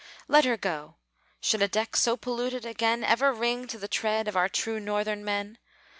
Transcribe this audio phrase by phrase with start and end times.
[0.27, 0.95] Let her go!
[1.41, 5.23] Should a deck so polluted again Ever ring to the tread of our true Northern
[5.23, 5.59] men?